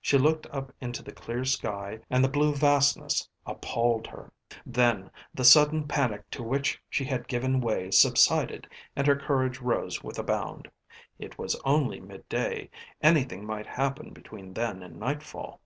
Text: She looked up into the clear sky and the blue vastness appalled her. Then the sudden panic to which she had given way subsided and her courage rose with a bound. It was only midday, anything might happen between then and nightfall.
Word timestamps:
She 0.00 0.18
looked 0.18 0.44
up 0.46 0.72
into 0.80 1.04
the 1.04 1.12
clear 1.12 1.44
sky 1.44 2.00
and 2.10 2.24
the 2.24 2.28
blue 2.28 2.52
vastness 2.52 3.28
appalled 3.46 4.08
her. 4.08 4.32
Then 4.66 5.08
the 5.32 5.44
sudden 5.44 5.86
panic 5.86 6.28
to 6.32 6.42
which 6.42 6.82
she 6.90 7.04
had 7.04 7.28
given 7.28 7.60
way 7.60 7.92
subsided 7.92 8.66
and 8.96 9.06
her 9.06 9.14
courage 9.14 9.60
rose 9.60 10.02
with 10.02 10.18
a 10.18 10.24
bound. 10.24 10.68
It 11.20 11.38
was 11.38 11.54
only 11.64 12.00
midday, 12.00 12.70
anything 13.02 13.46
might 13.46 13.66
happen 13.68 14.10
between 14.12 14.52
then 14.52 14.82
and 14.82 14.96
nightfall. 14.98 15.60